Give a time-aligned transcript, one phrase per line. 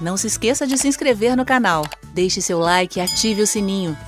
[0.00, 1.82] Não se esqueça de se inscrever no canal,
[2.14, 3.98] deixe seu like e ative o sininho.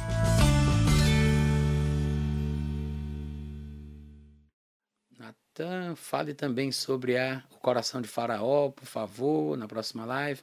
[5.19, 10.41] Natan, fale também sobre a, o coração de Faraó, por favor, na próxima live.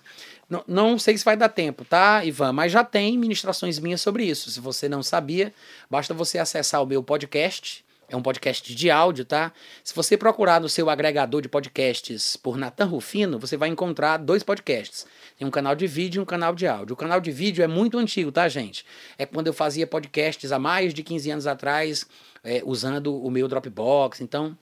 [0.49, 2.51] Não, não sei se vai dar tempo, tá, Ivan?
[2.51, 4.51] Mas já tem ministrações minhas sobre isso.
[4.51, 5.53] Se você não sabia,
[5.89, 9.51] basta você acessar o meu podcast é um podcast de áudio, tá?
[9.83, 14.43] Se você procurar no seu agregador de podcasts por Natan Rufino, você vai encontrar dois
[14.43, 15.05] podcasts.
[15.37, 16.93] Tem um canal de vídeo e um canal de áudio.
[16.93, 18.85] O canal de vídeo é muito antigo, tá, gente?
[19.17, 22.05] É quando eu fazia podcasts há mais de 15 anos atrás,
[22.43, 24.21] é, usando o meu Dropbox.
[24.21, 24.57] Então,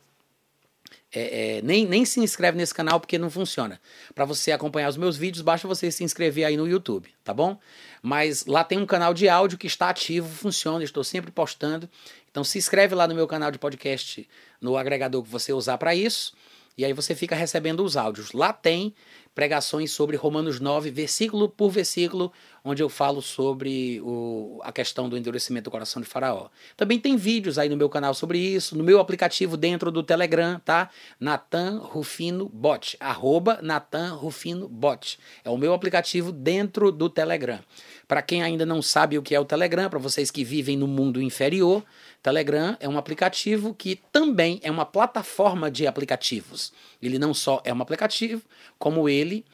[1.16, 3.80] é, é, nem, nem se inscreve nesse canal porque não funciona.
[4.14, 7.58] Para você acompanhar os meus vídeos, basta você se inscrever aí no YouTube, tá bom?
[8.02, 11.90] Mas lá tem um canal de áudio que está ativo, funciona, estou sempre postando.
[12.30, 14.28] Então se inscreve lá no meu canal de podcast,
[14.60, 16.34] no agregador que você usar para isso,
[16.78, 18.32] e aí você fica recebendo os áudios.
[18.34, 18.94] Lá tem
[19.34, 22.32] pregações sobre Romanos 9, versículo por versículo,
[22.64, 26.48] onde eu falo sobre o, a questão do endurecimento do coração de Faraó.
[26.78, 30.60] Também tem vídeos aí no meu canal sobre isso, no meu aplicativo dentro do Telegram,
[30.64, 30.90] tá?
[31.20, 35.20] Natan Rufino Bot, arroba Natan Rufino Bot.
[35.44, 37.60] É o meu aplicativo dentro do Telegram.
[38.08, 40.88] Para quem ainda não sabe o que é o Telegram, para vocês que vivem no
[40.88, 41.84] mundo inferior,
[42.22, 46.72] Telegram é um aplicativo que também é uma plataforma de aplicativos.
[47.02, 48.42] Ele não só é um aplicativo,
[48.78, 49.46] como ele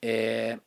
[0.00, 0.58] é,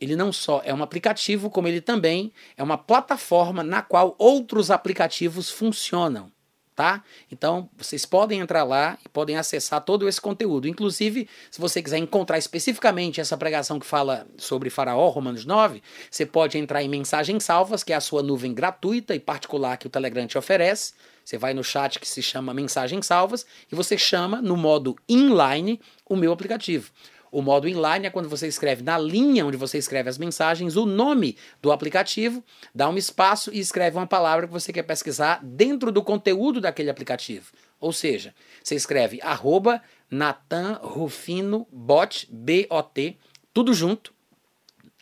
[0.00, 4.70] ele não só é um aplicativo, como ele também é uma plataforma na qual outros
[4.70, 6.30] aplicativos funcionam
[6.76, 7.02] tá?
[7.32, 10.68] Então, vocês podem entrar lá e podem acessar todo esse conteúdo.
[10.68, 16.26] Inclusive, se você quiser encontrar especificamente essa pregação que fala sobre Faraó, Romanos 9, você
[16.26, 19.90] pode entrar em Mensagens Salvas, que é a sua nuvem gratuita e particular que o
[19.90, 20.92] Telegram te oferece.
[21.24, 25.80] Você vai no chat que se chama Mensagens Salvas e você chama no modo inline
[26.04, 26.92] o meu aplicativo.
[27.36, 30.86] O modo inline é quando você escreve na linha onde você escreve as mensagens o
[30.86, 32.42] nome do aplicativo,
[32.74, 36.88] dá um espaço e escreve uma palavra que você quer pesquisar dentro do conteúdo daquele
[36.88, 37.52] aplicativo.
[37.78, 43.18] Ou seja, você escreve arroba Natan Rufino Bot, B-O-T,
[43.52, 44.14] tudo junto,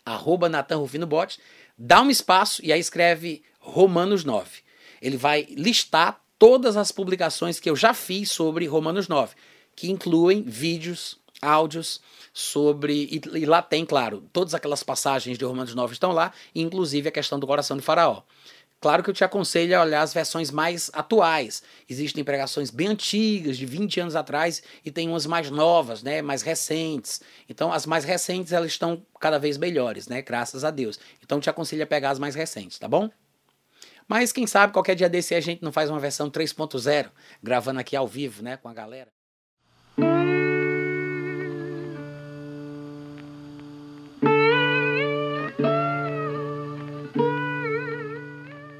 [0.05, 1.39] arroba Natan Rufino Bot,
[1.77, 4.59] dá um espaço e aí escreve Romanos 9.
[5.01, 9.35] Ele vai listar todas as publicações que eu já fiz sobre Romanos 9,
[9.73, 12.01] que incluem vídeos, áudios
[12.33, 13.05] sobre.
[13.11, 17.11] E, e, lá tem, claro, todas aquelas passagens de Romanos 9 estão lá, inclusive a
[17.11, 18.23] questão do coração de Faraó.
[18.81, 21.63] Claro que eu te aconselho a olhar as versões mais atuais.
[21.89, 26.41] Existem pregações bem antigas, de 20 anos atrás, e tem umas mais novas, né, mais
[26.43, 27.21] recentes.
[27.49, 30.99] Então, as mais recentes elas estão cada vez melhores, né, graças a Deus.
[31.23, 33.09] Então, te aconselho a pegar as mais recentes, tá bom?
[34.07, 37.09] Mas quem sabe qualquer dia desse a gente não faz uma versão 3.0,
[37.41, 39.09] gravando aqui ao vivo, né, com a galera.